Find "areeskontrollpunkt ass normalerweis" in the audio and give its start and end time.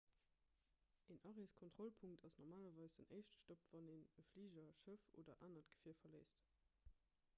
1.31-2.97